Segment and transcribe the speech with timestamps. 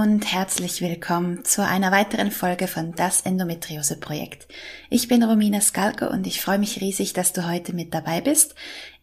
[0.00, 4.48] Und herzlich willkommen zu einer weiteren Folge von Das Endometriose Projekt.
[4.88, 8.54] Ich bin Romina Skalke und ich freue mich riesig, dass du heute mit dabei bist.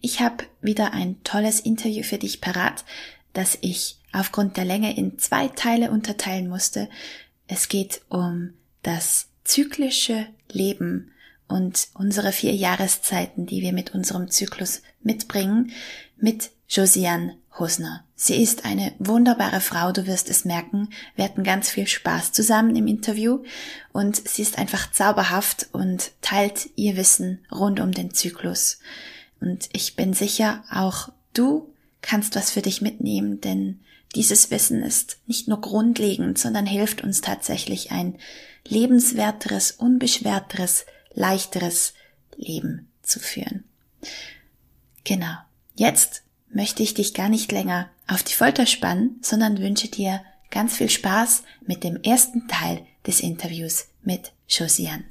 [0.02, 2.84] Ich habe wieder ein tolles Interview für dich parat,
[3.34, 6.90] das ich aufgrund der Länge in zwei Teile unterteilen musste.
[7.46, 11.12] Es geht um das zyklische Leben
[11.48, 15.74] und unsere vier Jahreszeiten, die wir mit unserem Zyklus mitbringen,
[16.18, 18.04] mit Josiane Hosner.
[18.16, 20.90] Sie ist eine wunderbare Frau, du wirst es merken.
[21.16, 23.44] Wir hatten ganz viel Spaß zusammen im Interview
[23.94, 28.80] und sie ist einfach zauberhaft und teilt ihr Wissen rund um den Zyklus.
[29.40, 33.82] Und ich bin sicher, auch du kannst was für dich mitnehmen, denn
[34.16, 38.18] dieses Wissen ist nicht nur grundlegend, sondern hilft uns tatsächlich ein
[38.66, 41.94] lebenswerteres, unbeschwerteres, leichteres
[42.36, 43.64] Leben zu führen.
[45.04, 45.36] Genau.
[45.76, 50.78] Jetzt möchte ich dich gar nicht länger auf die Folter spannen, sondern wünsche dir ganz
[50.78, 55.04] viel Spaß mit dem ersten Teil des Interviews mit Josiane.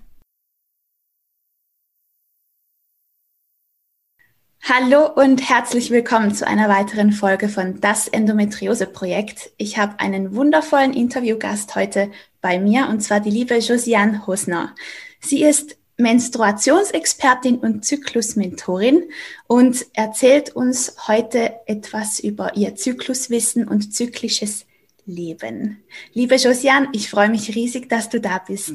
[4.68, 9.52] Hallo und herzlich willkommen zu einer weiteren Folge von Das Endometriose Projekt.
[9.58, 14.74] Ich habe einen wundervollen Interviewgast heute bei mir und zwar die liebe Josiane Hosner.
[15.20, 19.04] Sie ist Menstruationsexpertin und Zyklusmentorin
[19.46, 24.66] und erzählt uns heute etwas über ihr Zykluswissen und zyklisches
[25.06, 25.82] Leben.
[26.12, 28.74] Liebe Josiane, ich freue mich riesig, dass du da bist.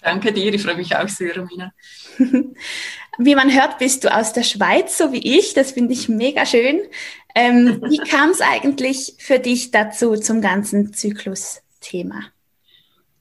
[0.00, 1.72] Danke dir, ich freue mich auch sehr, Romina.
[3.18, 5.54] Wie man hört, bist du aus der Schweiz, so wie ich.
[5.54, 6.80] Das finde ich mega schön.
[7.34, 12.26] Ähm, wie kam es eigentlich für dich dazu zum ganzen Zyklus-Thema?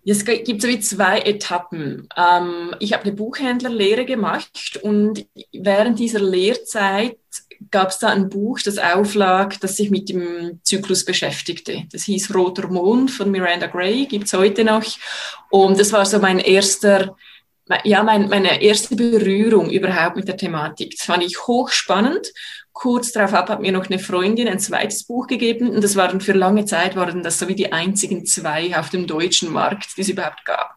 [0.08, 2.08] Es gibt so wie zwei Etappen.
[2.16, 7.18] Ähm, ich habe eine Buchhändlerlehre gemacht und während dieser Lehrzeit
[7.72, 11.86] gab es da ein Buch, das auflag, das sich mit dem Zyklus beschäftigte.
[11.92, 14.86] Das hieß Roter Mond von Miranda Gray, gibt's heute noch.
[15.50, 17.16] Und das war so mein erster,
[17.84, 20.96] ja, mein, meine erste Berührung überhaupt mit der Thematik.
[20.98, 22.32] Das fand ich hochspannend
[22.76, 26.20] kurz darauf ab hat mir noch eine Freundin ein zweites Buch gegeben und das waren
[26.20, 30.02] für lange Zeit waren das so wie die einzigen zwei auf dem deutschen Markt, die
[30.02, 30.76] es überhaupt gab.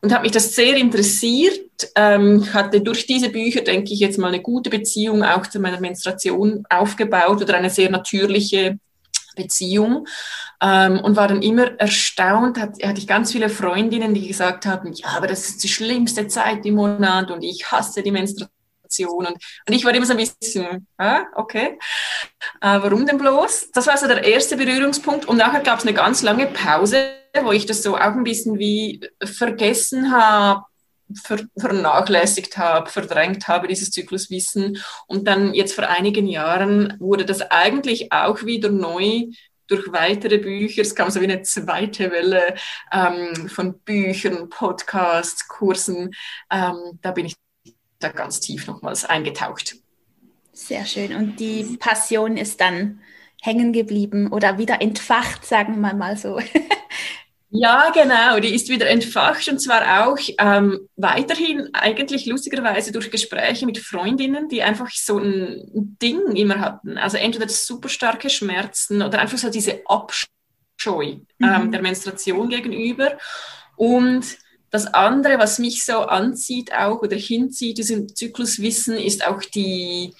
[0.00, 1.60] Und hat mich das sehr interessiert,
[1.96, 5.80] ähm, hatte durch diese Bücher, denke ich, jetzt mal eine gute Beziehung auch zu meiner
[5.80, 8.78] Menstruation aufgebaut oder eine sehr natürliche
[9.36, 10.06] Beziehung
[10.62, 14.92] ähm, und war dann immer erstaunt, hat, hatte ich ganz viele Freundinnen, die gesagt haben,
[14.94, 18.63] ja, aber das ist die schlimmste Zeit im Monat und ich hasse die Menstruation
[18.94, 19.26] Situation.
[19.26, 19.36] Und,
[19.68, 21.78] und ich war immer so ein bisschen, ah, okay,
[22.60, 23.70] äh, warum denn bloß?
[23.72, 25.26] Das war so der erste Berührungspunkt.
[25.26, 27.10] Und nachher gab es eine ganz lange Pause,
[27.42, 30.64] wo ich das so auch ein bisschen wie vergessen habe,
[31.22, 34.78] ver vernachlässigt habe, verdrängt habe, dieses Zykluswissen.
[35.06, 39.26] Und dann jetzt vor einigen Jahren wurde das eigentlich auch wieder neu
[39.66, 42.54] durch weitere Bücher, es kam so wie eine zweite Welle
[42.92, 46.14] ähm, von Büchern, Podcasts, Kursen.
[46.50, 47.34] Ähm, da bin ich
[48.04, 49.76] da ganz tief nochmals eingetaucht.
[50.52, 51.14] Sehr schön.
[51.14, 53.00] Und die Passion ist dann
[53.42, 56.40] hängen geblieben oder wieder entfacht, sagen wir mal so.
[57.56, 63.64] Ja, genau, die ist wieder entfacht und zwar auch ähm, weiterhin eigentlich lustigerweise durch Gespräche
[63.64, 65.62] mit Freundinnen, die einfach so ein
[66.02, 66.98] Ding immer hatten.
[66.98, 71.70] Also entweder super starke Schmerzen oder einfach so diese Abscheu ähm, mhm.
[71.70, 73.18] der Menstruation gegenüber.
[73.76, 74.36] Und
[74.74, 80.12] das andere, was mich so anzieht auch oder hinzieht, diesem Zykluswissen, ist auch die,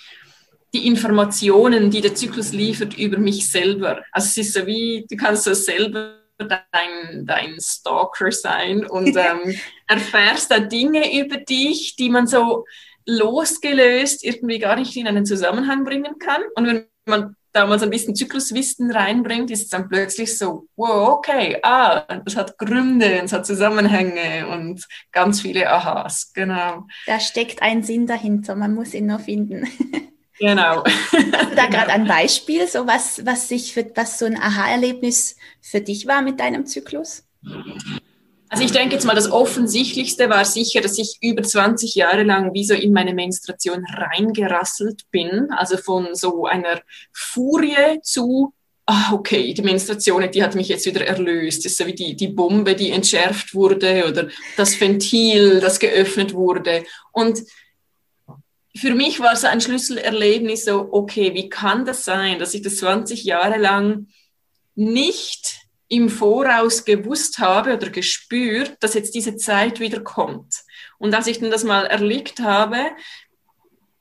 [0.73, 4.05] die Informationen, die der Zyklus liefert über mich selber.
[4.13, 9.59] Also es ist so wie, du kannst so selber dein, dein Stalker sein und ähm,
[9.89, 12.65] erfährst da Dinge über dich, die man so
[13.07, 16.43] losgelöst irgendwie gar nicht in einen Zusammenhang bringen kann.
[16.55, 20.67] Und wenn man da mal so ein bisschen Zykluswissen reinbringt, ist es dann plötzlich so,
[20.77, 26.87] wow, okay, ah, das hat Gründe, es hat Zusammenhänge und ganz viele Aha's, genau.
[27.07, 29.67] Da steckt ein Sinn dahinter, man muss ihn nur finden.
[30.41, 30.83] Genau.
[30.85, 35.37] Hast du da gerade ein Beispiel, so was, was sich für, was so ein Aha-Erlebnis
[35.61, 37.23] für dich war mit deinem Zyklus?
[38.55, 42.55] Also ich denke jetzt mal, das Offensichtlichste war sicher, dass ich über 20 Jahre lang
[42.55, 45.49] wie so in meine Menstruation reingerasselt bin.
[45.51, 46.81] Also von so einer
[47.13, 48.55] Furie zu
[48.87, 51.65] ah, okay, die Menstruation, die hat mich jetzt wieder erlöst.
[51.65, 56.33] Das ist so wie die, die Bombe, die entschärft wurde oder das Ventil, das geöffnet
[56.33, 56.85] wurde.
[57.11, 57.43] Und
[58.77, 62.77] für mich war es ein Schlüsselerlebnis so, okay, wie kann das sein, dass ich das
[62.77, 64.07] 20 Jahre lang
[64.77, 65.54] nicht
[65.89, 70.63] im Voraus gewusst habe oder gespürt, dass jetzt diese Zeit wieder kommt.
[70.99, 72.79] Und als ich dann das mal erlebt habe,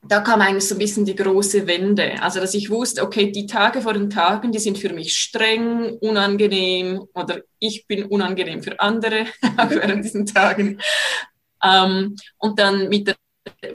[0.05, 2.21] da kam eigentlich so ein bisschen die große Wende.
[2.21, 5.97] Also, dass ich wusste, okay, die Tage vor den Tagen, die sind für mich streng,
[6.01, 9.25] unangenehm oder ich bin unangenehm für andere,
[9.69, 10.79] während diesen Tagen.
[11.63, 13.15] Ähm, und dann mit der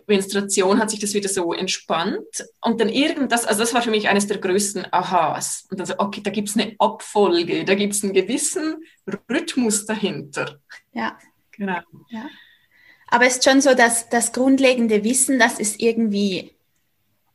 [0.06, 2.46] Menstruation hat sich das wieder so entspannt.
[2.62, 5.66] Und dann irgendwas, also das war für mich eines der größten Aha's.
[5.70, 8.84] Und dann so, okay, da gibt es eine Abfolge, da gibt es einen gewissen
[9.28, 10.58] Rhythmus dahinter.
[10.92, 11.18] Ja.
[11.58, 11.80] Genau.
[12.08, 12.26] Ja.
[13.08, 16.54] Aber es ist schon so, dass das grundlegende Wissen, das ist irgendwie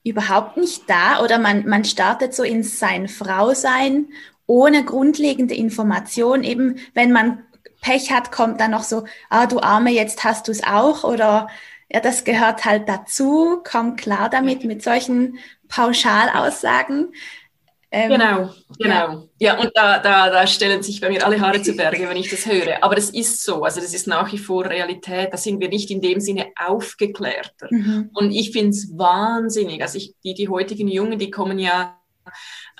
[0.03, 4.07] überhaupt nicht da oder man, man startet so in sein Frausein
[4.47, 6.44] ohne grundlegende Information.
[6.44, 7.44] Eben, wenn man
[7.81, 11.50] Pech hat, kommt dann noch so, ah, du Arme, jetzt hast du es auch oder
[11.94, 15.38] ja, das gehört halt dazu, komm klar damit, mit solchen
[15.68, 17.13] Pauschalaussagen.
[17.92, 18.50] Ähm, genau,
[18.80, 19.30] genau.
[19.38, 22.18] Ja, ja und da, da, da stellen sich bei mir alle Haare zu Berge, wenn
[22.18, 22.84] ich das höre.
[22.84, 25.31] Aber das ist so, also das ist nach wie vor Realität.
[25.31, 27.68] Da sind wir nicht in dem Sinne aufgeklärter.
[27.69, 28.10] Mhm.
[28.16, 29.84] Und ich finde es wahnsinnig.
[29.84, 32.00] Also ich, die, die heutigen Jungen, die kommen ja,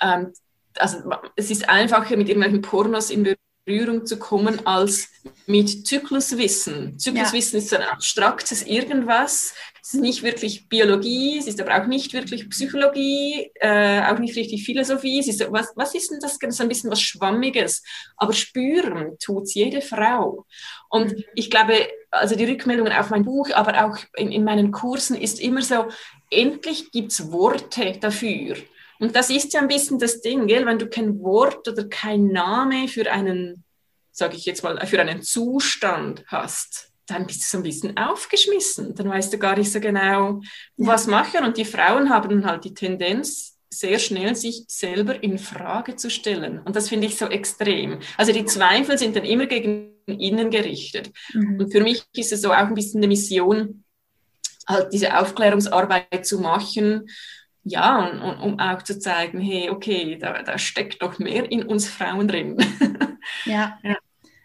[0.02, 0.32] ähm,
[0.76, 0.98] also
[1.36, 3.22] es ist einfacher mit irgendwelchen Pornos in
[3.64, 5.08] Berührung zu kommen als
[5.46, 6.98] mit Zykluswissen.
[6.98, 7.62] Zykluswissen ja.
[7.62, 9.54] ist so ein abstraktes Irgendwas.
[9.82, 14.36] Es ist nicht wirklich Biologie, es ist aber auch nicht wirklich Psychologie, äh, auch nicht
[14.36, 15.18] richtig Philosophie.
[15.18, 16.38] Es ist so, was, was ist denn das?
[16.38, 17.82] Das ist ein bisschen was Schwammiges.
[18.16, 20.46] Aber spüren tut's jede Frau.
[20.88, 21.24] Und mhm.
[21.34, 25.40] ich glaube, also die Rückmeldungen auf mein Buch, aber auch in, in meinen Kursen ist
[25.40, 25.88] immer so,
[26.30, 28.56] endlich gibt's Worte dafür.
[28.98, 30.66] Und das ist ja ein bisschen das Ding, gell?
[30.66, 33.64] wenn du kein Wort oder kein Name für einen,
[34.12, 38.94] sage ich jetzt mal, für einen Zustand hast, dann bist du so ein bisschen aufgeschmissen.
[38.94, 40.40] Dann weißt du gar nicht so genau,
[40.76, 41.44] was machen.
[41.44, 46.60] Und die Frauen haben halt die Tendenz, sehr schnell sich selber in Frage zu stellen.
[46.60, 47.98] Und das finde ich so extrem.
[48.16, 51.10] Also die Zweifel sind dann immer gegen innen gerichtet.
[51.32, 51.60] Mhm.
[51.60, 53.84] Und für mich ist es so auch ein bisschen eine Mission,
[54.66, 57.06] halt diese Aufklärungsarbeit zu machen
[57.64, 61.88] ja, und, um auch zu zeigen, hey, okay, da, da steckt doch mehr in uns
[61.88, 62.58] Frauen drin.
[63.46, 63.78] ja.
[63.82, 63.96] ja.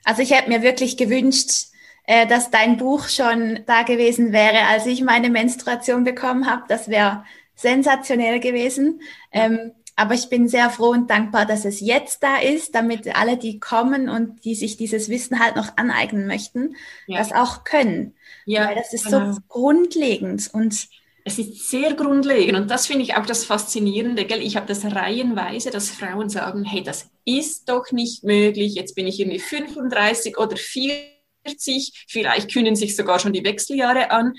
[0.06, 1.68] Also ich hätte mir wirklich gewünscht,
[2.06, 6.64] äh, dass dein Buch schon da gewesen wäre, als ich meine Menstruation bekommen habe.
[6.70, 7.26] Das wäre
[7.56, 9.02] sensationell gewesen.
[9.32, 13.36] Ähm, aber ich bin sehr froh und dankbar, dass es jetzt da ist, damit alle,
[13.36, 17.18] die kommen und die sich dieses Wissen halt noch aneignen möchten, ja.
[17.18, 18.16] das auch können.
[18.46, 19.34] Ja, Weil das ist genau.
[19.34, 20.88] so grundlegend und
[21.26, 24.26] es ist sehr grundlegend und das finde ich auch das Faszinierende.
[24.26, 24.42] Gell?
[24.42, 29.08] Ich habe das reihenweise, dass Frauen sagen, hey, das ist doch nicht möglich, jetzt bin
[29.08, 34.34] ich irgendwie 35 oder 40, vielleicht können sich sogar schon die Wechseljahre an.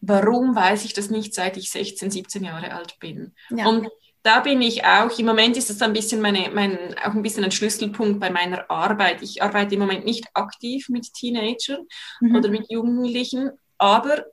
[0.00, 3.34] Warum weiß ich das nicht, seit ich 16, 17 Jahre alt bin?
[3.50, 3.68] Ja.
[3.68, 3.88] Und
[4.22, 7.44] da bin ich auch, im Moment ist das ein bisschen meine, mein, auch ein bisschen
[7.44, 9.22] ein Schlüsselpunkt bei meiner Arbeit.
[9.22, 11.86] Ich arbeite im Moment nicht aktiv mit Teenagern
[12.20, 12.36] mhm.
[12.36, 14.24] oder mit Jugendlichen, aber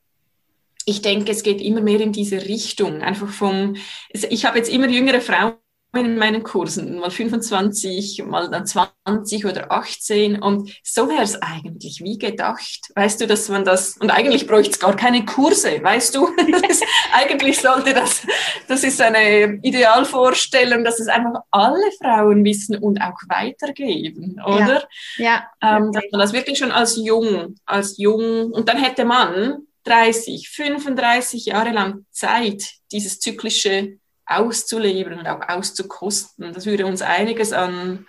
[0.89, 3.01] ich denke, es geht immer mehr in diese Richtung.
[3.01, 3.75] Einfach vom,
[4.11, 5.53] ich habe jetzt immer jüngere Frauen
[5.95, 12.01] in meinen Kursen, mal 25, mal dann 20 oder 18 und so wäre es eigentlich
[12.03, 12.91] wie gedacht.
[12.93, 16.27] Weißt du, dass man das, und eigentlich bräuchte es gar keine Kurse, weißt du?
[16.69, 18.21] Ist, eigentlich sollte das,
[18.67, 24.83] das ist eine Idealvorstellung, dass es einfach alle Frauen wissen und auch weitergeben, oder?
[25.17, 25.43] Ja.
[25.61, 25.77] ja.
[25.77, 30.49] Ähm, dass man das wirklich schon als jung, als jung, und dann hätte man 30,
[30.49, 36.53] 35 Jahre lang Zeit, dieses zyklische auszuleben und auch auszukosten.
[36.53, 38.05] Das würde uns einiges an,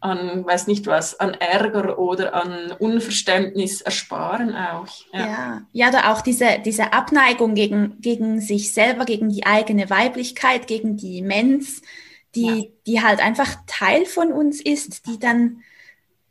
[0.00, 4.88] an, weiß nicht was, an Ärger oder an Unverständnis ersparen auch.
[5.12, 9.90] Ja, ja, ja da auch diese, diese Abneigung gegen, gegen sich selber, gegen die eigene
[9.90, 11.82] Weiblichkeit, gegen die Mens,
[12.34, 12.64] die, ja.
[12.86, 15.62] die halt einfach Teil von uns ist, die dann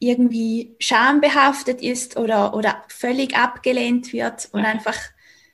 [0.01, 4.70] irgendwie schambehaftet ist oder, oder völlig abgelehnt wird und ja.
[4.70, 4.98] einfach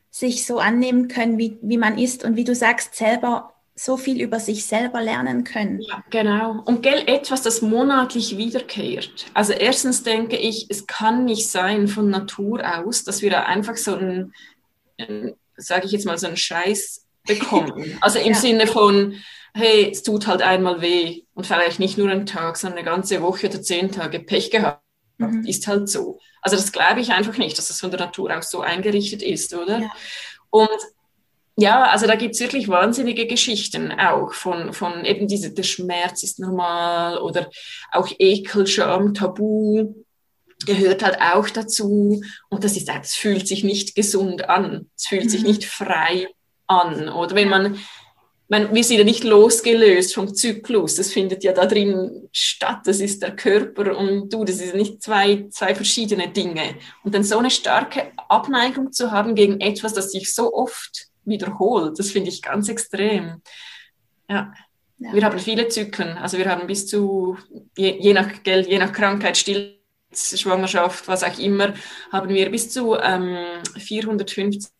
[0.09, 4.19] sich so annehmen können, wie, wie man ist und wie du sagst, selber so viel
[4.21, 5.81] über sich selber lernen können.
[5.81, 6.63] Ja, genau.
[6.65, 9.27] Und gell, etwas, das monatlich wiederkehrt.
[9.35, 13.77] Also erstens denke ich, es kann nicht sein von Natur aus, dass wir da einfach
[13.77, 14.33] so ein,
[14.97, 17.97] ein sage ich jetzt mal, so einen Scheiß bekommen.
[18.01, 18.33] Also im ja.
[18.33, 19.15] Sinne von,
[19.57, 23.21] hey, es tut halt einmal weh und vielleicht nicht nur einen Tag, sondern eine ganze
[23.21, 24.83] Woche oder zehn Tage Pech gehabt.
[25.17, 25.45] Mhm.
[25.45, 26.19] Ist halt so.
[26.41, 29.53] Also das glaube ich einfach nicht, dass das von der Natur aus so eingerichtet ist,
[29.53, 29.79] oder?
[29.79, 29.91] Ja.
[30.49, 30.79] Und
[31.59, 36.39] ja, also da gibt's wirklich wahnsinnige Geschichten auch von, von eben diese, der Schmerz ist
[36.39, 37.49] normal oder
[37.91, 39.95] auch Ekel, Scham, Tabu
[40.65, 42.21] gehört halt auch dazu.
[42.49, 44.89] Und das ist, es fühlt sich nicht gesund an.
[44.95, 45.29] Es fühlt mhm.
[45.29, 46.27] sich nicht frei
[46.67, 47.09] an.
[47.09, 47.79] Oder wenn man,
[48.49, 50.95] man, wir sind ja nicht losgelöst vom Zyklus.
[50.95, 52.81] Das findet ja da drin statt.
[52.85, 54.45] Das ist der Körper und du.
[54.45, 56.75] Das sind nicht zwei, zwei verschiedene Dinge.
[57.03, 61.99] Und dann so eine starke Abneigung zu haben gegen etwas, das sich so oft wiederholt.
[61.99, 63.41] Das finde ich ganz extrem.
[64.29, 64.53] Ja.
[64.97, 65.13] ja.
[65.13, 66.17] Wir haben viele Zyklen.
[66.17, 67.37] Also wir haben bis zu,
[67.77, 69.77] je, je nach Geld, je nach Krankheit, Still
[70.13, 71.73] Schwangerschaft, was auch immer,
[72.13, 74.71] haben wir bis zu ähm, 450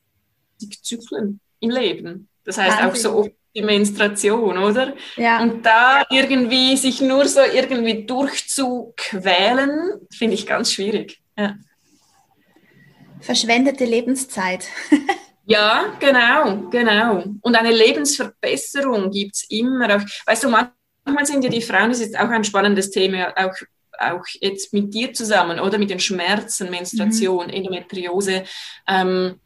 [0.82, 2.30] Zyklen im Leben.
[2.46, 2.90] Das heißt Wahnsinn.
[2.90, 4.94] auch so oft die Menstruation, oder?
[5.16, 5.42] Ja.
[5.42, 11.20] Und da irgendwie sich nur so irgendwie durchzuquälen, finde ich ganz schwierig.
[11.38, 11.56] Ja.
[13.20, 14.68] Verschwendete Lebenszeit.
[15.50, 17.24] Ja, genau, genau.
[17.40, 19.96] Und eine Lebensverbesserung gibt es immer.
[19.96, 23.56] Auch, weißt du, manchmal sind ja die Frauen, das ist auch ein spannendes Thema, auch,
[23.98, 27.54] auch jetzt mit dir zusammen oder mit den Schmerzen, Menstruation, mhm.
[27.54, 28.44] Endometriose,
[28.90, 29.40] ähm,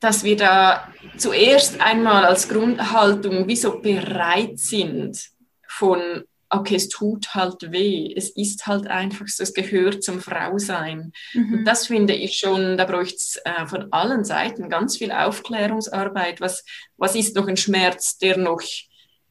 [0.00, 5.18] dass wir da zuerst einmal als Grundhaltung wie so bereit sind
[5.66, 6.24] von
[6.54, 11.12] okay, es tut halt weh, es ist halt einfach so, es gehört zum Frausein.
[11.32, 11.54] Mhm.
[11.54, 16.40] Und das finde ich schon, da bräuchte es äh, von allen Seiten ganz viel Aufklärungsarbeit.
[16.40, 16.64] Was,
[16.96, 18.62] was ist noch ein Schmerz, der noch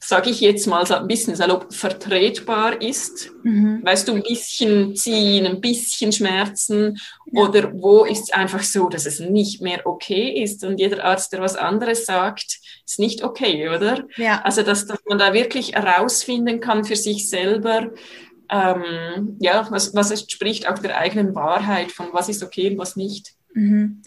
[0.05, 3.31] sage ich jetzt mal ein bisschen salopp, vertretbar ist.
[3.43, 3.81] Mhm.
[3.83, 6.97] Weißt du, ein bisschen ziehen, ein bisschen Schmerzen
[7.31, 7.41] ja.
[7.41, 11.31] oder wo ist es einfach so, dass es nicht mehr okay ist und jeder Arzt,
[11.31, 14.03] der was anderes sagt, ist nicht okay, oder?
[14.17, 14.41] Ja.
[14.43, 17.91] Also, dass, dass man da wirklich herausfinden kann für sich selber,
[18.49, 22.97] ähm, ja, was, was entspricht auch der eigenen Wahrheit von was ist okay und was
[22.97, 23.35] nicht.
[23.53, 24.01] Mhm.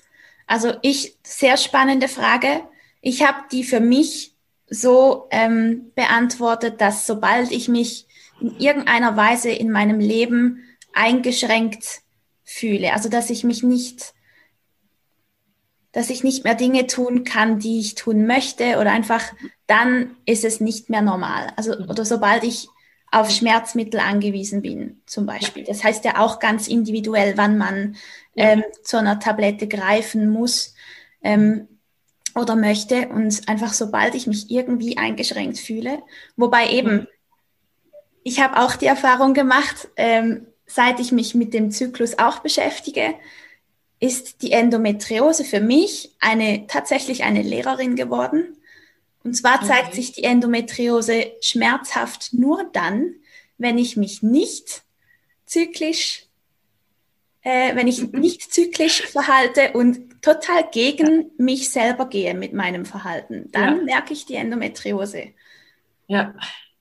[0.47, 2.63] Also ich, sehr spannende Frage.
[3.01, 4.36] Ich habe die für mich
[4.69, 8.07] so ähm, beantwortet, dass sobald ich mich
[8.41, 12.01] in irgendeiner Weise in meinem Leben eingeschränkt
[12.45, 14.15] fühle, also dass ich mich nicht,
[15.93, 19.23] dass ich nicht mehr Dinge tun kann, die ich tun möchte oder einfach,
[19.67, 21.53] dann ist es nicht mehr normal.
[21.57, 22.69] Also oder sobald ich
[23.11, 25.65] auf Schmerzmittel angewiesen bin, zum Beispiel.
[25.65, 27.97] Das heißt ja auch ganz individuell, wann man
[28.35, 30.75] ähm, zu einer Tablette greifen muss.
[31.23, 31.69] Ähm,
[32.37, 36.03] oder möchte und einfach sobald ich mich irgendwie eingeschränkt fühle,
[36.37, 37.07] wobei eben, mhm.
[38.23, 43.15] ich habe auch die Erfahrung gemacht, ähm, seit ich mich mit dem Zyklus auch beschäftige,
[43.99, 48.57] ist die Endometriose für mich eine tatsächlich eine Lehrerin geworden.
[49.25, 49.97] Und zwar zeigt okay.
[49.97, 53.15] sich die Endometriose schmerzhaft nur dann,
[53.59, 54.83] wenn ich mich nicht
[55.47, 56.26] zyklisch
[57.47, 61.27] äh, wenn ich nicht zyklisch verhalte und total gegen ja.
[61.39, 63.83] mich selber gehe mit meinem Verhalten, dann ja.
[63.85, 65.29] merke ich die Endometriose.
[66.09, 66.35] Ja,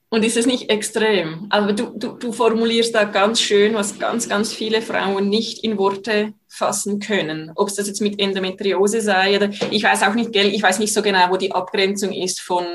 [0.10, 1.45] und ist es nicht extrem?
[1.51, 5.77] Aber du, du, du formulierst da ganz schön, was ganz, ganz viele Frauen nicht in
[5.77, 7.51] Worte fassen können.
[7.55, 10.79] Ob es das jetzt mit Endometriose sei oder ich weiß auch nicht, gell, ich weiß
[10.79, 12.65] nicht so genau, wo die Abgrenzung ist von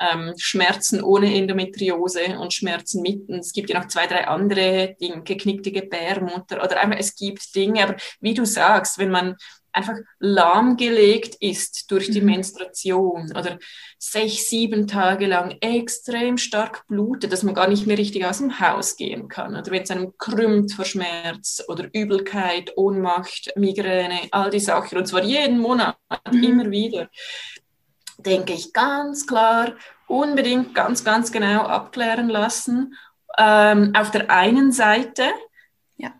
[0.00, 3.28] ähm, Schmerzen ohne Endometriose und Schmerzen mit.
[3.28, 7.54] Und es gibt ja noch zwei, drei andere Dinge, geknickte Gebärmutter oder einfach, es gibt
[7.54, 9.36] Dinge, aber wie du sagst, wenn man
[9.72, 12.26] einfach lahmgelegt ist durch die mhm.
[12.26, 13.58] Menstruation oder
[13.98, 18.60] sechs, sieben Tage lang extrem stark blutet, dass man gar nicht mehr richtig aus dem
[18.60, 19.54] Haus gehen kann.
[19.54, 24.98] Oder wenn es einem krümmt vor Schmerz oder Übelkeit, Ohnmacht, Migräne, all die Sachen.
[24.98, 25.96] Und zwar jeden Monat,
[26.32, 26.42] mhm.
[26.42, 27.08] immer wieder
[28.18, 29.72] denke ich ganz klar,
[30.06, 32.94] unbedingt ganz, ganz genau abklären lassen.
[33.38, 35.22] Ähm, auf der einen Seite
[35.96, 36.12] ja.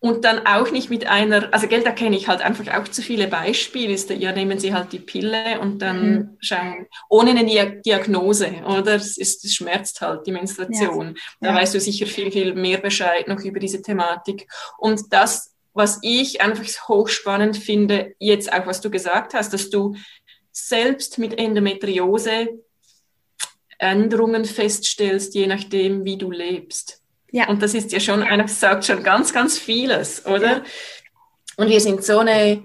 [0.00, 3.00] und dann auch nicht mit einer, also Geld, da kenne ich halt einfach auch zu
[3.00, 6.36] viele Beispiele, ist, ja, nehmen Sie halt die Pille und dann mhm.
[6.40, 8.96] schauen, ohne eine Diagnose, oder?
[8.96, 11.06] Es, ist, es schmerzt halt, die Menstruation.
[11.06, 11.22] Ja.
[11.40, 11.54] Da ja.
[11.54, 14.46] weißt du sicher viel, viel mehr Bescheid noch über diese Thematik.
[14.76, 19.94] Und das, was ich einfach hochspannend finde, jetzt auch, was du gesagt hast, dass du
[20.54, 22.48] selbst mit Endometriose
[23.78, 27.02] Änderungen feststellst, je nachdem, wie du lebst.
[27.32, 27.48] Ja.
[27.48, 30.58] Und das ist ja schon, einer sagt schon ganz, ganz vieles, oder?
[30.58, 30.64] Ja.
[31.56, 32.62] Und wir sind so eine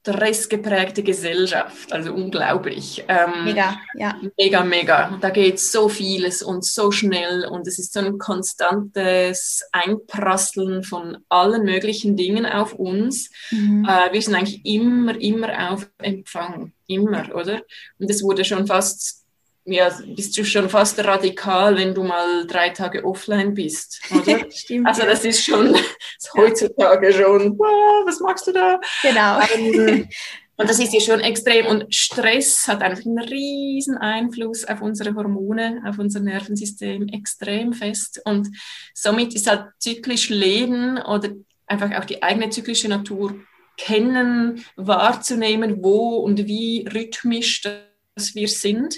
[0.00, 3.04] stressgeprägte Gesellschaft, also unglaublich.
[3.08, 4.16] Ähm, mega, ja.
[4.38, 5.18] Mega, mega.
[5.20, 11.18] Da geht so vieles und so schnell und es ist so ein konstantes Einprasseln von
[11.28, 13.30] allen möglichen Dingen auf uns.
[13.50, 13.86] Mhm.
[13.88, 17.62] Äh, wir sind eigentlich immer, immer auf Empfang, immer, oder?
[17.98, 19.24] Und es wurde schon fast
[19.70, 24.50] ja, bist du schon fast radikal, wenn du mal drei Tage offline bist, oder?
[24.54, 28.80] Stimmt, also das ist schon das heutzutage schon, wow, was machst du da?
[29.02, 29.40] Genau.
[29.54, 30.08] Ähm,
[30.60, 31.66] Und das ist ja schon extrem.
[31.66, 38.20] Und Stress hat einfach einen riesen Einfluss auf unsere Hormone, auf unser Nervensystem, extrem fest.
[38.24, 38.48] Und
[38.92, 41.30] somit ist halt zyklisch Leben oder
[41.68, 43.38] einfach auch die eigene zyklische Natur
[43.76, 48.96] kennen, wahrzunehmen, wo und wie rhythmisch das wir sind,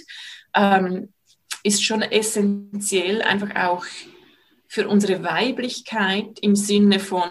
[0.55, 1.13] ähm,
[1.63, 3.85] ist schon essentiell einfach auch
[4.69, 7.31] für unsere Weiblichkeit im Sinne von,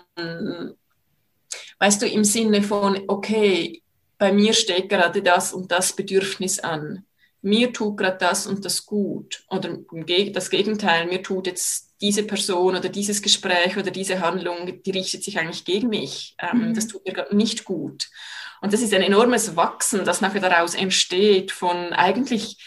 [1.80, 3.82] weißt du, im Sinne von, okay,
[4.18, 7.06] bei mir steht gerade das und das Bedürfnis an.
[7.42, 9.46] Mir tut gerade das und das gut.
[9.50, 9.78] Oder
[10.34, 15.24] das Gegenteil, mir tut jetzt diese Person oder dieses Gespräch oder diese Handlung, die richtet
[15.24, 16.36] sich eigentlich gegen mich.
[16.40, 16.74] Ähm, mhm.
[16.74, 18.10] Das tut mir gerade nicht gut.
[18.62, 22.58] Und das ist ein enormes Wachsen, das nachher daraus entsteht von eigentlich,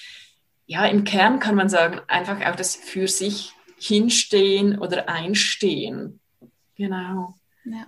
[0.72, 6.18] ja, im Kern kann man sagen, einfach auch das für sich hinstehen oder einstehen.
[6.76, 7.34] Genau.
[7.64, 7.86] Ja.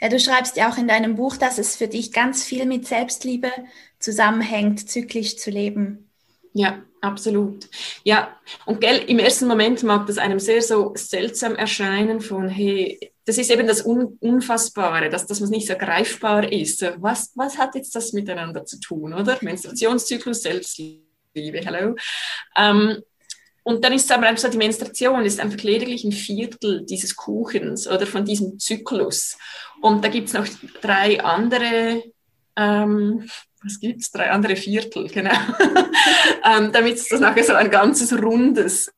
[0.00, 2.86] Ja, du schreibst ja auch in deinem Buch, dass es für dich ganz viel mit
[2.86, 3.50] Selbstliebe
[3.98, 6.08] zusammenhängt, zyklisch zu leben.
[6.52, 7.68] Ja, absolut.
[8.04, 8.34] Ja,
[8.64, 13.38] und gell, im ersten Moment mag das einem sehr so seltsam erscheinen von, hey, das
[13.38, 16.82] ist eben das Un Unfassbare, dass, dass man nicht so greifbar ist.
[16.98, 19.36] Was, was hat jetzt das miteinander zu tun, oder?
[19.42, 21.96] Menstruationszyklus, Selbstliebe, hello.
[22.56, 23.02] Ähm,
[23.62, 27.14] und dann ist es aber einfach so, die Menstruation ist einfach lediglich ein Viertel dieses
[27.14, 29.36] Kuchens oder von diesem Zyklus.
[29.80, 30.46] Und da gibt es noch
[30.80, 32.02] drei andere,
[32.56, 33.28] ähm,
[33.62, 34.10] was gibt es?
[34.10, 35.30] Drei andere Viertel, genau.
[36.44, 38.92] ähm, damit es das nachher so ein ganzes Rundes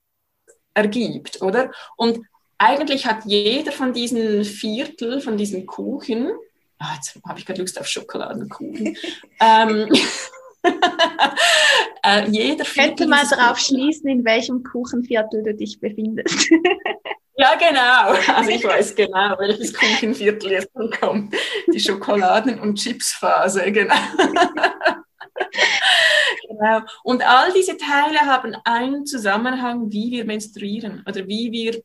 [0.75, 1.71] ergibt, oder?
[1.97, 2.21] Und
[2.57, 6.31] eigentlich hat jeder von diesen Viertel, von diesen Kuchen,
[6.79, 8.97] ah, jetzt habe ich gerade Lust auf Schokoladenkuchen,
[9.41, 9.89] ähm,
[12.05, 16.51] äh, jeder Könnte mal darauf schließen, in welchem Kuchenviertel du dich befindest.
[17.37, 18.15] ja, genau.
[18.35, 21.35] Also ich weiß genau, welches Kuchenviertel jetzt kommt.
[21.73, 23.95] Die Schokoladen- und Chipsphase, genau.
[26.49, 26.81] genau.
[27.05, 31.83] Und all diese Teile haben einen Zusammenhang, wie wir menstruieren oder wie wir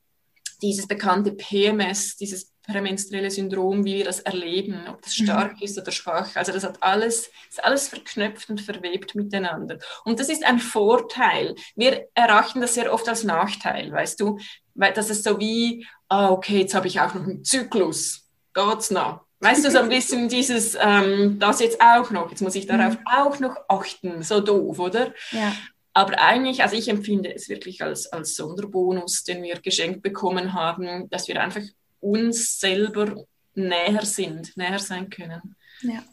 [0.63, 5.23] dieses bekannte PMS, dieses prämenstruelle Syndrom, wie wir das erleben, ob das mhm.
[5.23, 5.63] stark mhm.
[5.63, 6.35] ist oder schwach.
[6.35, 9.79] Also das hat alles, ist alles verknüpft und verwebt miteinander.
[10.03, 11.55] Und das ist ein Vorteil.
[11.75, 14.37] Wir erachten das sehr oft als Nachteil, weißt du,
[14.75, 18.27] weil das ist so wie, ah, okay, jetzt habe ich auch noch einen Zyklus.
[18.53, 19.21] Geht's noch?
[19.39, 22.93] Weißt du, so ein bisschen dieses, ähm, das jetzt auch noch, jetzt muss ich darauf
[22.93, 23.05] mhm.
[23.05, 25.13] auch noch achten, so doof, oder?
[25.31, 25.53] Ja.
[25.93, 31.09] Aber eigentlich, also ich empfinde es wirklich als, als Sonderbonus, den wir geschenkt bekommen haben,
[31.09, 31.63] dass wir einfach
[32.11, 35.55] uns selber näher sind, näher sein können.
[35.81, 36.03] Ja.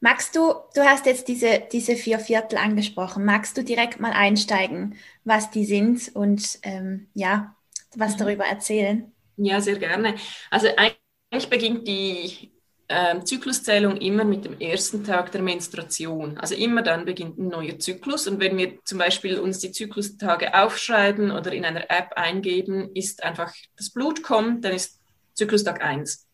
[0.00, 4.96] Magst du, du hast jetzt diese, diese vier Viertel angesprochen, magst du direkt mal einsteigen,
[5.24, 7.54] was die sind und ähm, ja,
[7.94, 8.18] was mhm.
[8.18, 9.12] darüber erzählen?
[9.36, 10.16] Ja, sehr gerne.
[10.50, 12.51] Also eigentlich beginnt die
[12.92, 16.38] äh, Zykluszählung immer mit dem ersten Tag der Menstruation.
[16.38, 18.26] Also immer dann beginnt ein neuer Zyklus.
[18.26, 23.22] Und wenn wir zum Beispiel uns die Zyklustage aufschreiben oder in einer App eingeben, ist
[23.22, 25.00] einfach das Blut kommt, dann ist
[25.34, 26.28] Zyklustag 1.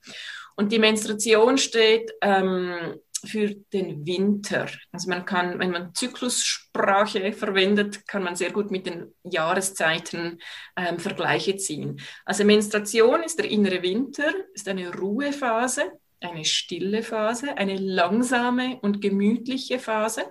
[0.56, 4.66] Und die Menstruation steht ähm, für den Winter.
[4.92, 10.40] Also man kann, wenn man Zyklussprache verwendet, kann man sehr gut mit den Jahreszeiten
[10.76, 12.00] ähm, Vergleiche ziehen.
[12.24, 19.00] Also Menstruation ist der innere Winter, ist eine Ruhephase eine stille Phase, eine langsame und
[19.00, 20.22] gemütliche Phase,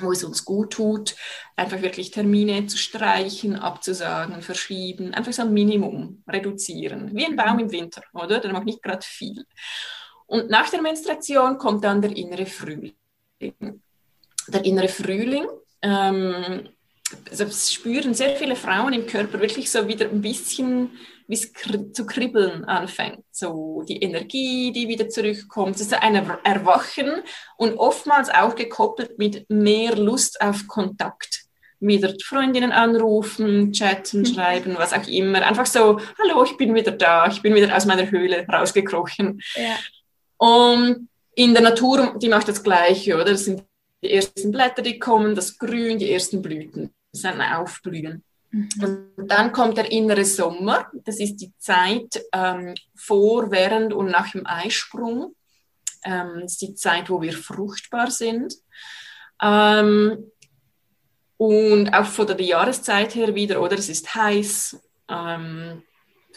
[0.00, 1.16] wo es uns gut tut,
[1.56, 7.58] einfach wirklich Termine zu streichen, abzusagen, verschieben, einfach so ein Minimum reduzieren, wie ein Baum
[7.58, 8.40] im Winter, oder?
[8.40, 9.44] Der macht nicht gerade viel.
[10.26, 12.94] Und nach der Menstruation kommt dann der innere Frühling.
[13.40, 15.46] Der innere Frühling
[15.82, 16.68] ähm,
[17.30, 20.90] also spüren sehr viele Frauen im Körper wirklich so wieder ein bisschen
[21.28, 21.52] wie es
[21.92, 23.22] zu kribbeln anfängt.
[23.30, 25.76] So die Energie, die wieder zurückkommt.
[25.76, 27.22] Es ist ein Erwachen
[27.58, 31.44] und oftmals auch gekoppelt mit mehr Lust auf Kontakt.
[31.80, 34.26] Wieder Freundinnen anrufen, chatten, mhm.
[34.26, 35.46] schreiben, was auch immer.
[35.46, 39.40] Einfach so, hallo, ich bin wieder da, ich bin wieder aus meiner Höhle rausgekrochen.
[39.54, 39.76] Ja.
[40.38, 43.26] Und in der Natur, die macht das Gleiche, oder?
[43.26, 43.62] Das sind
[44.02, 46.90] die ersten Blätter, die kommen, das Grün, die ersten Blüten,
[47.22, 48.24] das ist ein Aufblühen.
[48.50, 48.68] Mhm.
[49.18, 50.90] Und dann kommt der innere Sommer.
[51.04, 55.34] Das ist die Zeit ähm, vor, während und nach dem Eisprung.
[56.04, 58.54] Ähm, das ist die Zeit, wo wir fruchtbar sind.
[59.42, 60.30] Ähm,
[61.36, 63.78] und auch von der Jahreszeit her wieder, oder?
[63.78, 64.80] Es ist heiß.
[65.08, 65.82] Ähm,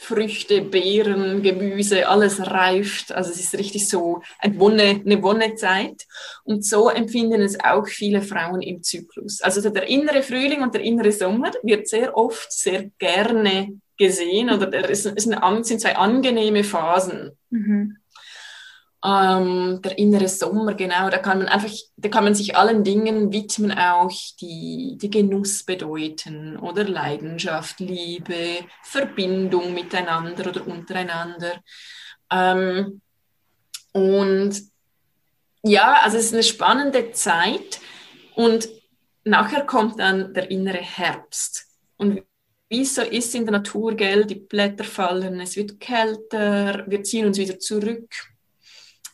[0.03, 3.11] Früchte, Beeren, Gemüse, alles reift.
[3.11, 6.07] Also es ist richtig so eine, Wonne, eine Wonnezeit.
[6.43, 9.41] Und so empfinden es auch viele Frauen im Zyklus.
[9.41, 14.89] Also der innere Frühling und der innere Sommer wird sehr oft sehr gerne gesehen oder
[14.89, 17.37] es sind zwei angenehme Phasen.
[17.51, 17.97] Mhm.
[19.03, 23.33] Ähm, der innere Sommer, genau, da kann man einfach, da kann man sich allen Dingen
[23.33, 31.61] widmen, auch die, die Genuss bedeuten oder Leidenschaft, Liebe, Verbindung miteinander oder untereinander.
[32.31, 33.01] Ähm,
[33.91, 34.61] und
[35.63, 37.79] ja, also es ist eine spannende Zeit
[38.35, 38.69] und
[39.23, 41.65] nachher kommt dann der innere Herbst.
[41.97, 42.23] Und
[42.69, 47.03] wie es so ist in der Natur, gell, die Blätter fallen, es wird kälter, wir
[47.03, 48.07] ziehen uns wieder zurück,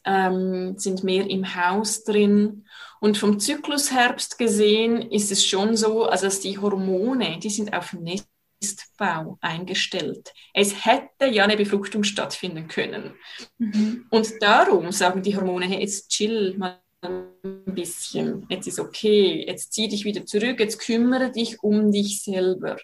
[0.07, 2.65] ähm, sind mehr im Haus drin.
[2.99, 7.73] Und vom Zyklus Herbst gesehen ist es schon so, also dass die Hormone, die sind
[7.73, 10.33] auf Nestbau eingestellt.
[10.53, 13.13] Es hätte ja eine Befruchtung stattfinden können.
[13.59, 14.07] Mhm.
[14.09, 19.73] Und darum sagen die Hormone, hey, jetzt chill mal ein bisschen, jetzt ist okay, jetzt
[19.73, 22.77] zieh dich wieder zurück, jetzt kümmere dich um dich selber.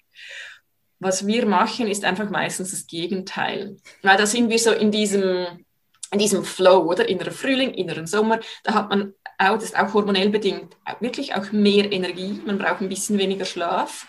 [0.99, 3.77] Was wir machen, ist einfach meistens das Gegenteil.
[4.03, 5.65] Weil da sind wir so in diesem,
[6.13, 7.09] in diesem Flow, oder?
[7.09, 11.51] Innerer Frühling, inneren Sommer, da hat man auch, das ist auch hormonell bedingt, wirklich auch
[11.51, 14.07] mehr Energie, man braucht ein bisschen weniger Schlaf.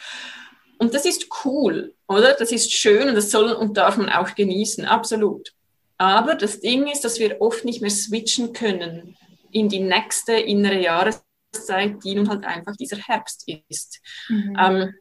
[0.78, 2.34] Und das ist cool, oder?
[2.34, 5.54] Das ist schön und das soll und darf man auch genießen, absolut.
[5.96, 9.16] Aber das Ding ist, dass wir oft nicht mehr switchen können
[9.50, 14.00] in die nächste innere Jahreszeit, die nun halt einfach dieser Herbst ist.
[14.28, 14.56] Mhm.
[14.58, 14.94] Ähm,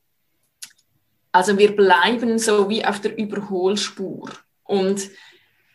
[1.31, 4.29] also wir bleiben so wie auf der Überholspur.
[4.63, 5.09] Und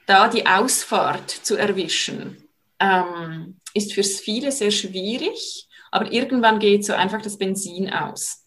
[0.09, 2.49] da die Ausfahrt zu erwischen,
[2.81, 8.47] ähm, ist für viele sehr schwierig, aber irgendwann geht so einfach das Benzin aus.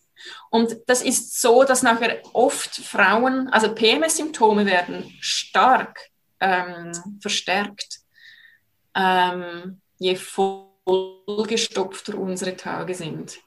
[0.49, 5.99] Und das ist so, dass nachher oft Frauen, also PMS-Symptome werden stark
[6.39, 7.99] ähm, verstärkt.
[8.95, 13.37] Ähm, je vollgestopfter unsere Tage sind.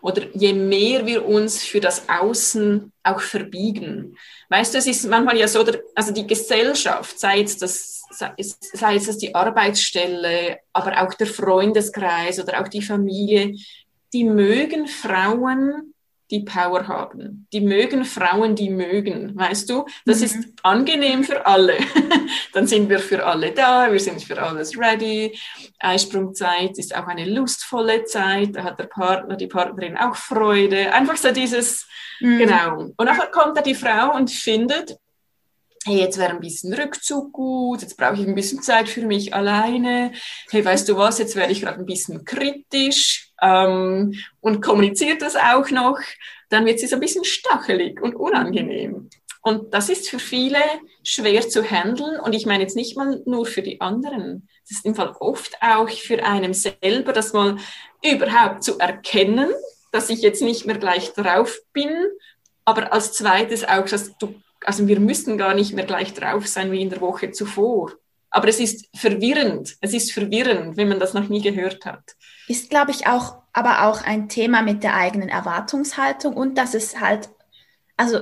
[0.00, 4.16] Oder je mehr wir uns für das Außen auch verbiegen.
[4.48, 9.06] Weißt du, es ist manchmal ja so, also die Gesellschaft, sei es, das, sei es
[9.06, 13.54] das die Arbeitsstelle, aber auch der Freundeskreis oder auch die Familie,
[14.12, 15.94] die mögen Frauen
[16.30, 17.46] die Power haben.
[17.52, 19.86] Die mögen Frauen, die mögen, weißt du?
[20.04, 20.24] Das mhm.
[20.24, 21.74] ist angenehm für alle.
[22.52, 25.38] Dann sind wir für alle da, wir sind für alles ready.
[25.78, 30.92] Eisprungzeit ist auch eine lustvolle Zeit, da hat der Partner, die Partnerin auch Freude.
[30.92, 31.86] Einfach so dieses,
[32.20, 32.38] mhm.
[32.38, 32.78] genau.
[32.96, 34.98] Und nachher kommt da die Frau und findet,
[35.88, 39.32] hey, jetzt wäre ein bisschen Rückzug gut, jetzt brauche ich ein bisschen Zeit für mich
[39.32, 40.12] alleine.
[40.50, 45.34] Hey, weißt du was, jetzt werde ich gerade ein bisschen kritisch ähm, und kommuniziert das
[45.36, 45.98] auch noch,
[46.50, 49.08] dann wird sie so ein bisschen stachelig und unangenehm.
[49.40, 50.58] Und das ist für viele
[51.02, 52.20] schwer zu handeln.
[52.20, 54.46] Und ich meine jetzt nicht mal nur für die anderen.
[54.68, 57.56] Das ist im Fall oft auch für einen selber, das mal
[58.02, 59.48] überhaupt zu erkennen,
[59.90, 61.90] dass ich jetzt nicht mehr gleich drauf bin.
[62.66, 64.34] Aber als zweites auch, dass du
[64.68, 67.92] also wir müssen gar nicht mehr gleich drauf sein wie in der Woche zuvor.
[68.28, 69.78] Aber es ist verwirrend.
[69.80, 72.16] Es ist verwirrend, wenn man das noch nie gehört hat.
[72.48, 77.00] Ist, glaube ich, auch, aber auch ein Thema mit der eigenen Erwartungshaltung und dass es
[77.00, 77.30] halt,
[77.96, 78.18] also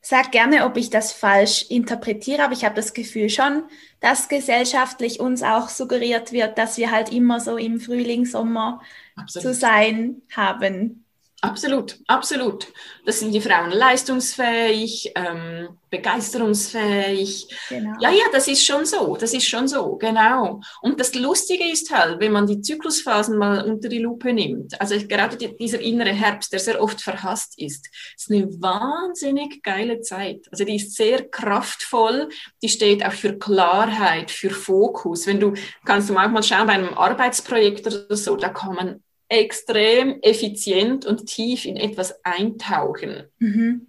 [0.00, 3.62] sag gerne, ob ich das falsch interpretiere, aber ich habe das Gefühl schon,
[4.00, 8.82] dass gesellschaftlich uns auch suggeriert wird, dass wir halt immer so im Frühling, Sommer
[9.14, 9.46] Absolut.
[9.46, 11.03] zu sein haben.
[11.44, 12.66] Absolut, absolut.
[13.04, 17.46] Das sind die Frauen leistungsfähig, ähm, begeisterungsfähig.
[17.68, 17.92] Genau.
[18.00, 20.60] Ja, ja, das ist schon so, das ist schon so, genau.
[20.80, 24.96] Und das Lustige ist halt, wenn man die Zyklusphasen mal unter die Lupe nimmt, also
[25.06, 30.46] gerade die, dieser innere Herbst, der sehr oft verhasst ist, ist eine wahnsinnig geile Zeit.
[30.50, 32.30] Also die ist sehr kraftvoll,
[32.62, 35.26] die steht auch für Klarheit, für Fokus.
[35.26, 35.52] Wenn du,
[35.84, 39.03] kannst du manchmal schauen bei einem Arbeitsprojekt oder so, da man
[39.40, 43.24] extrem effizient und tief in etwas eintauchen.
[43.38, 43.88] Mhm.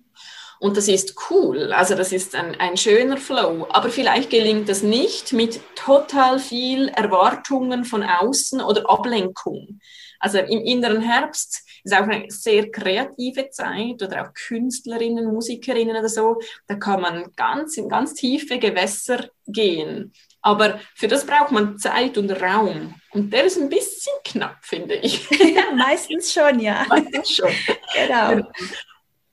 [0.59, 3.67] Und das ist cool, also das ist ein, ein schöner Flow.
[3.69, 9.79] Aber vielleicht gelingt das nicht mit total viel Erwartungen von außen oder Ablenkung.
[10.19, 16.09] Also im inneren Herbst ist auch eine sehr kreative Zeit oder auch Künstlerinnen, Musikerinnen oder
[16.09, 16.39] so.
[16.67, 20.13] Da kann man ganz in ganz tiefe Gewässer gehen.
[20.45, 22.93] Aber für das braucht man Zeit und Raum.
[23.09, 25.27] Und der ist ein bisschen knapp, finde ich.
[25.55, 26.85] Ja, meistens schon, ja.
[26.87, 27.49] Meistens schon.
[27.95, 28.47] genau.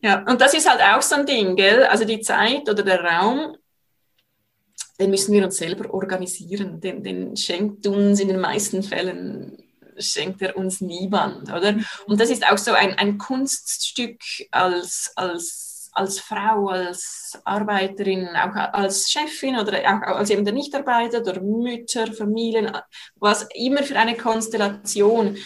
[0.01, 1.85] Ja, und das ist halt auch so ein Ding, gell?
[1.85, 3.59] Also die Zeit oder der Raum,
[4.98, 6.81] den müssen wir uns selber organisieren.
[6.81, 9.59] Den, den schenkt uns in den meisten Fällen
[9.98, 11.75] schenkt er uns niemand, oder?
[12.07, 18.55] Und das ist auch so ein, ein Kunststück als, als als Frau, als Arbeiterin, auch
[18.55, 22.70] als Chefin oder auch als jemand, der nicht arbeitet oder Mütter, Familien,
[23.16, 25.37] was immer für eine Konstellation,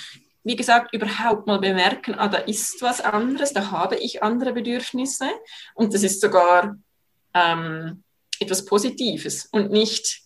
[0.45, 5.29] wie gesagt, überhaupt mal bemerken, ah, da ist was anderes, da habe ich andere Bedürfnisse
[5.75, 6.77] und das ist sogar
[7.35, 8.05] ähm,
[8.39, 10.23] etwas Positives und nicht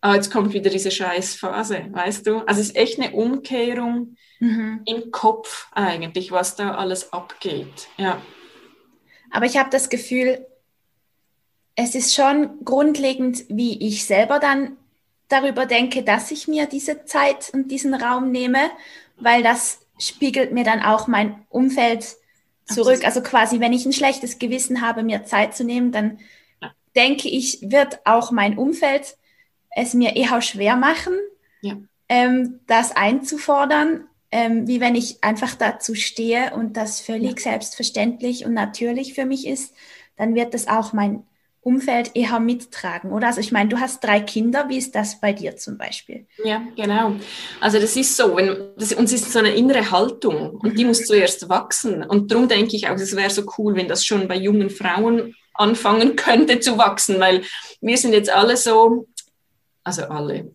[0.00, 2.38] ah, jetzt kommt wieder diese Scheißphase, weißt du?
[2.40, 4.82] Also es ist echt eine Umkehrung mhm.
[4.86, 7.88] im Kopf eigentlich, was da alles abgeht.
[7.96, 8.20] Ja.
[9.30, 10.46] Aber ich habe das Gefühl,
[11.76, 14.76] es ist schon grundlegend, wie ich selber dann
[15.28, 18.70] darüber denke, dass ich mir diese Zeit und diesen Raum nehme,
[19.16, 22.16] weil das spiegelt mir dann auch mein Umfeld
[22.66, 23.04] zurück.
[23.04, 26.18] Also quasi, wenn ich ein schlechtes Gewissen habe, mir Zeit zu nehmen, dann
[26.60, 26.72] ja.
[26.96, 29.16] denke ich, wird auch mein Umfeld
[29.70, 31.14] es mir eher schwer machen,
[31.60, 31.76] ja.
[32.08, 37.52] ähm, das einzufordern, ähm, wie wenn ich einfach dazu stehe und das völlig ja.
[37.52, 39.74] selbstverständlich und natürlich für mich ist,
[40.16, 41.24] dann wird das auch mein
[41.62, 43.26] Umfeld eher mittragen, oder?
[43.26, 46.26] Also ich meine, du hast drei Kinder, wie ist das bei dir zum Beispiel?
[46.42, 47.16] Ja, genau.
[47.60, 51.04] Also das ist so, wenn das, uns ist so eine innere Haltung und die muss
[51.04, 52.02] zuerst wachsen.
[52.02, 55.34] Und darum denke ich auch, es wäre so cool, wenn das schon bei jungen Frauen
[55.52, 57.42] anfangen könnte zu wachsen, weil
[57.82, 59.06] wir sind jetzt alle so,
[59.84, 60.52] also alle,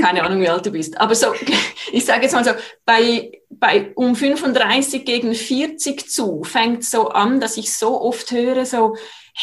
[0.00, 1.28] keine Ahnung, wie alt du bist, aber so,
[1.92, 2.52] ich sage jetzt mal so,
[2.84, 8.64] bei, bei um 35 gegen 40 zu fängt so an, dass ich so oft höre,
[8.64, 8.96] so,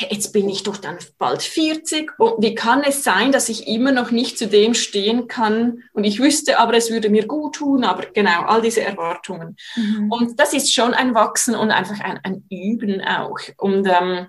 [0.09, 3.91] jetzt bin ich doch dann bald 40 und wie kann es sein, dass ich immer
[3.91, 7.83] noch nicht zu dem stehen kann und ich wüsste aber, es würde mir gut tun,
[7.83, 9.55] aber genau, all diese Erwartungen.
[9.75, 10.11] Mhm.
[10.11, 13.39] Und das ist schon ein Wachsen und einfach ein, ein Üben auch.
[13.57, 14.27] Und ähm,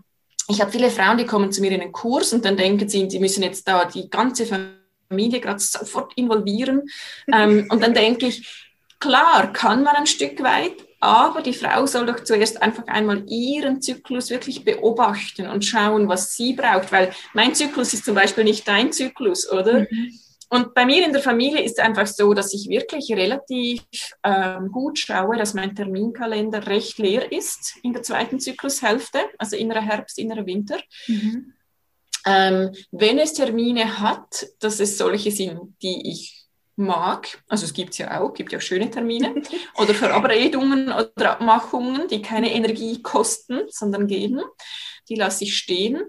[0.48, 3.08] ich habe viele Frauen, die kommen zu mir in den Kurs und dann denken sie,
[3.10, 6.82] sie müssen jetzt da die ganze Familie gerade sofort involvieren.
[7.32, 8.66] ähm, und dann denke ich,
[8.98, 13.82] klar, kann man ein Stück weit, aber die Frau soll doch zuerst einfach einmal ihren
[13.82, 18.66] Zyklus wirklich beobachten und schauen, was sie braucht, weil mein Zyklus ist zum Beispiel nicht
[18.66, 19.80] dein Zyklus, oder?
[19.80, 20.18] Mhm.
[20.48, 23.82] Und bei mir in der Familie ist es einfach so, dass ich wirklich relativ
[24.22, 29.80] ähm, gut schaue, dass mein Terminkalender recht leer ist in der zweiten Zyklushälfte, also innerer
[29.80, 30.78] Herbst, innerer Winter.
[31.08, 31.52] Mhm.
[32.26, 37.92] Ähm, wenn es Termine hat, dass es solche sind, die ich mag, also es gibt
[37.92, 39.34] es ja auch, gibt ja auch schöne Termine
[39.76, 44.40] oder Verabredungen oder Abmachungen, die keine Energie kosten, sondern geben,
[45.08, 46.02] die lasse ich stehen.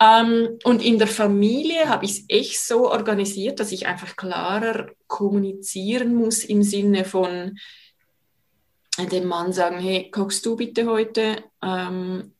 [0.00, 4.90] Ähm, und in der Familie habe ich es echt so organisiert, dass ich einfach klarer
[5.06, 7.58] kommunizieren muss im Sinne von
[8.98, 11.42] dem Mann sagen, hey, kochst du bitte heute?
[11.62, 12.35] Ähm,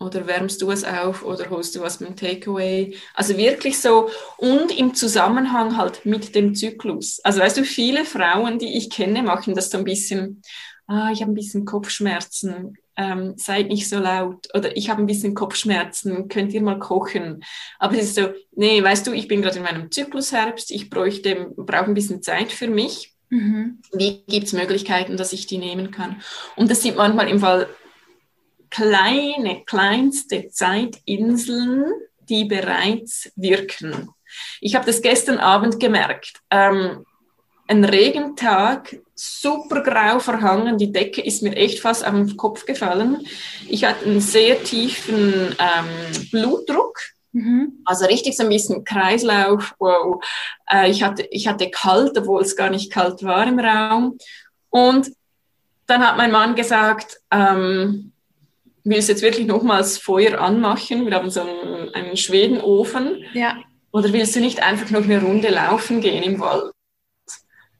[0.00, 2.96] oder wärmst du es auf oder holst du was mit dem Takeaway?
[3.14, 4.08] Also wirklich so
[4.38, 7.20] und im Zusammenhang halt mit dem Zyklus.
[7.22, 10.42] Also weißt du, viele Frauen, die ich kenne, machen das so ein bisschen,
[10.86, 15.06] ah, ich habe ein bisschen Kopfschmerzen, ähm, seid nicht so laut oder ich habe ein
[15.06, 17.44] bisschen Kopfschmerzen, könnt ihr mal kochen?
[17.78, 21.52] Aber es ist so, nee, weißt du, ich bin gerade in meinem Zyklusherbst, ich bräuchte,
[21.56, 23.14] brauche ein bisschen Zeit für mich.
[23.28, 23.80] Mhm.
[23.92, 26.20] Wie gibt es Möglichkeiten, dass ich die nehmen kann?
[26.56, 27.68] Und das sind manchmal im Fall
[28.70, 31.92] kleine, kleinste Zeitinseln,
[32.28, 34.10] die bereits wirken.
[34.60, 36.40] Ich habe das gestern Abend gemerkt.
[36.50, 37.04] Ähm,
[37.66, 43.24] ein Regentag, super grau verhangen, die Decke ist mir echt fast auf den Kopf gefallen.
[43.68, 46.98] Ich hatte einen sehr tiefen ähm, Blutdruck,
[47.32, 47.80] mhm.
[47.84, 49.74] also richtig so ein bisschen Kreislauf.
[49.78, 50.24] Wow.
[50.68, 54.18] Äh, ich, hatte, ich hatte kalt, obwohl es gar nicht kalt war im Raum.
[54.70, 55.12] Und
[55.86, 58.12] dann hat mein Mann gesagt, ähm,
[58.84, 61.06] willst du jetzt wirklich nochmals Feuer anmachen?
[61.06, 63.24] Wir haben so einen, einen Schwedenofen.
[63.34, 63.58] Ja.
[63.92, 66.72] Oder willst du nicht einfach noch eine Runde laufen gehen im Wald?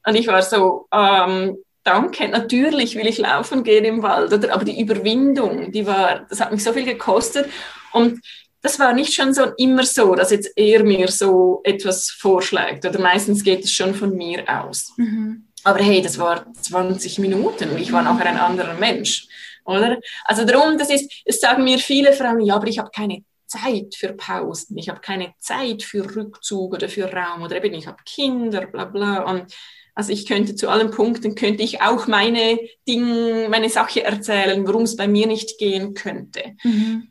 [0.07, 4.33] Und ich war so, ähm, danke, natürlich will ich laufen gehen im Wald.
[4.33, 7.49] Oder, aber die Überwindung, die war, das hat mich so viel gekostet.
[7.93, 8.21] Und
[8.63, 12.85] das war nicht schon so immer so, dass jetzt er mir so etwas vorschlägt.
[12.85, 14.93] Oder meistens geht es schon von mir aus.
[14.97, 15.47] Mhm.
[15.65, 17.77] Aber hey, das war 20 Minuten.
[17.79, 19.27] Ich war nachher ein anderer Mensch
[19.65, 19.99] oder?
[20.25, 23.95] Also darum, das ist, es sagen mir viele Frauen, ja, aber ich habe keine Zeit
[23.97, 27.99] für Pausen, ich habe keine Zeit für Rückzug oder für Raum oder eben ich habe
[28.05, 29.25] Kinder, bla bla.
[29.25, 29.53] Und
[29.95, 34.83] also ich könnte zu allen Punkten, könnte ich auch meine Dinge, meine Sache erzählen, warum
[34.83, 36.55] es bei mir nicht gehen könnte.
[36.63, 37.09] Mhm.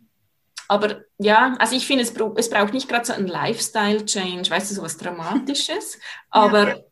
[0.69, 4.75] Aber ja, also ich finde, es, es braucht nicht gerade so einen Lifestyle-Change, weißt du,
[4.75, 6.83] so was Dramatisches, aber ja.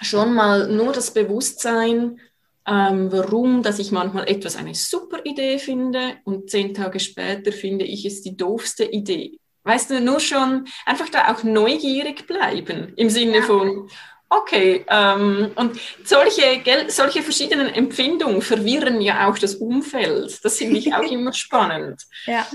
[0.00, 2.20] schon mal nur das Bewusstsein,
[2.66, 7.84] ähm, warum, dass ich manchmal etwas eine super Idee finde und zehn Tage später finde
[7.84, 9.38] ich es die doofste Idee.
[9.64, 13.42] Weißt du, nur schon einfach da auch neugierig bleiben im Sinne ja.
[13.42, 13.88] von,
[14.28, 20.44] okay, ähm, und solche, gell, solche verschiedenen Empfindungen verwirren ja auch das Umfeld.
[20.44, 22.02] Das finde ich auch immer spannend.
[22.26, 22.46] Ja.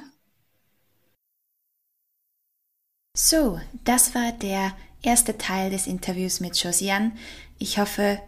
[3.15, 7.13] So, das war der erste Teil des Interviews mit Josiane.
[7.58, 8.20] Ich hoffe,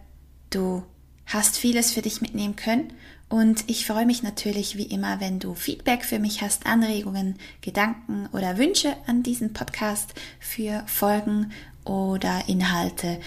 [0.50, 0.84] du
[1.30, 2.92] hast vieles für dich mitnehmen können.
[3.28, 8.28] Und ich freue mich natürlich wie immer, wenn du Feedback für mich hast, Anregungen, Gedanken
[8.32, 11.52] oder Wünsche an diesen Podcast für Folgen
[11.84, 13.20] oder Inhalte.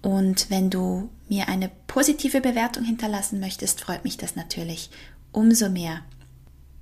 [0.00, 4.88] Und wenn du mir eine positive Bewertung hinterlassen möchtest, freut mich das natürlich
[5.30, 6.00] umso mehr.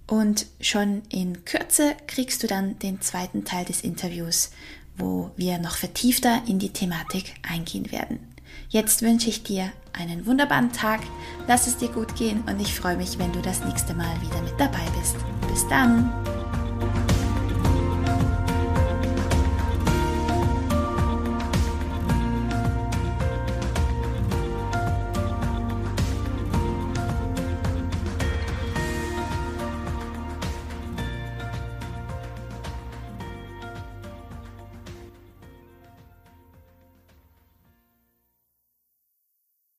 [0.06, 4.52] Und schon in Kürze kriegst du dann den zweiten Teil des Interviews,
[4.96, 8.35] wo wir noch vertiefter in die Thematik eingehen werden.
[8.68, 11.00] Jetzt wünsche ich dir einen wunderbaren Tag,
[11.46, 14.42] lass es dir gut gehen und ich freue mich, wenn du das nächste Mal wieder
[14.42, 15.16] mit dabei bist.
[15.48, 16.12] Bis dann!